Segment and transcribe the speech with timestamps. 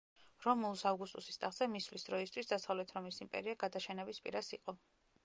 [0.43, 4.77] რომულუს ავგუსტუსის ტახტზე მისვლის დროისთვის დასავლეთ რომის იმპერია გადაშენების პირას იყო.